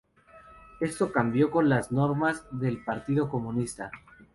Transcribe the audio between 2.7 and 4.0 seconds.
Partido Comunista.